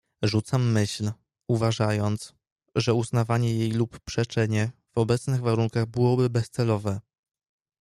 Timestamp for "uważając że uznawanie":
1.47-3.53